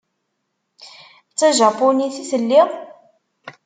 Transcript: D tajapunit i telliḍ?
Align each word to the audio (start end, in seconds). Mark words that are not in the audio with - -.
D 1.31 1.33
tajapunit 1.39 2.15
i 2.23 2.25
telliḍ? 2.31 2.69